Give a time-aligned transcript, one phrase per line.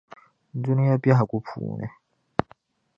[0.63, 1.87] Dunia bεhigu puuni.